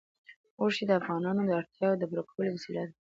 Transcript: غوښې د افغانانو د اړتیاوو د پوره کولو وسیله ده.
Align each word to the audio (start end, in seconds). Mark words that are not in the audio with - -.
غوښې 0.57 0.83
د 0.87 0.91
افغانانو 0.99 1.41
د 1.45 1.51
اړتیاوو 1.59 1.99
د 1.99 2.03
پوره 2.09 2.23
کولو 2.29 2.51
وسیله 2.55 2.81
ده. 2.87 2.93